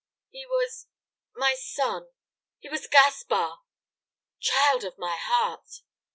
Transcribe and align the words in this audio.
"He 0.31 0.47
was 0.47 0.87
my 1.35 1.53
son. 1.53 2.09
He 2.57 2.69
was 2.69 2.87
Gaspar!" 2.87 3.57
"Child 4.39 4.83
of 4.83 4.97
my 4.97 5.15
heart! 5.15 5.83